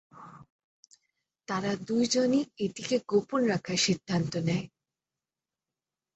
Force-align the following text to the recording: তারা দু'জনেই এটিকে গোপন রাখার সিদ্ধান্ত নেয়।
তারা 1.47 1.71
দু'জনেই 1.87 2.45
এটিকে 2.59 2.95
গোপন 3.07 3.41
রাখার 3.45 3.77
সিদ্ধান্ত 3.77 4.33
নেয়। 4.47 4.65